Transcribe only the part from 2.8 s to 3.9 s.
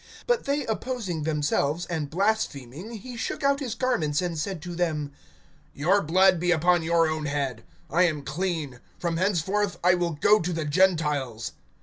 he shook out his